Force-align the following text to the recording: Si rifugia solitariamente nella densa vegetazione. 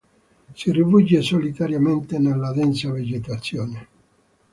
Si 0.55 0.71
rifugia 0.71 1.21
solitariamente 1.21 2.17
nella 2.17 2.51
densa 2.53 2.89
vegetazione. 2.91 3.87